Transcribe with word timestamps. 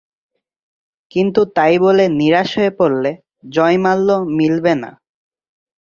কিন্তু 1.11 1.41
তাই 1.55 1.75
বলে 1.79 2.03
নিরাশ 2.19 2.49
হয়ে 2.57 2.71
পড়লে 2.79 3.11
জয়মাল্য 3.49 4.07
মিলবে 4.37 4.73
না। 4.81 4.91